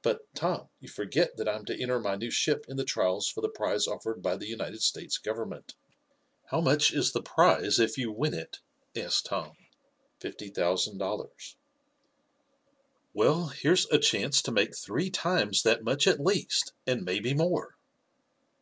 [0.00, 3.28] "But, Tom, you forget that I am to enter my new ship in the trials
[3.28, 5.74] for the prize offered by the United States Government."
[6.46, 8.60] "How much is the prize if you win it?"
[8.96, 9.52] asked Tom.
[10.18, 11.56] "Fifty thousand dollars."
[13.12, 17.76] "Well, here's a chance to make three times that much at least, and maybe more.